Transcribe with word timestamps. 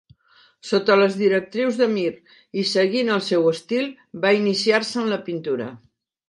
Sota 0.67 0.93
les 1.01 1.17
directrius 1.19 1.77
de 1.81 1.87
Mir 1.91 2.13
i 2.61 2.63
seguint 2.71 3.11
el 3.17 3.21
seu 3.27 3.45
estil, 3.53 3.93
va 4.25 4.33
iniciar-se 4.39 4.99
en 5.05 5.13
la 5.15 5.21
pintura. 5.29 5.71